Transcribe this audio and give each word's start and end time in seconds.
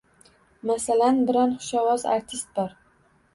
Masalan, 0.69 1.19
biron 1.27 1.53
xushovoz 1.67 2.07
artist 2.15 2.51
bor. 2.57 2.75